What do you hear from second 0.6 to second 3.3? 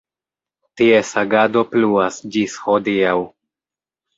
Ties agado pluas ĝis hodiaŭ.